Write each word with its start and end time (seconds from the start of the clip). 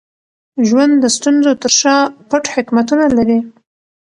ژوند 0.67 0.93
د 0.99 1.05
ستونزو 1.15 1.51
تر 1.61 1.71
شا 1.79 1.95
پټ 2.29 2.43
حکمتونه 2.55 3.05
لري. 3.17 3.39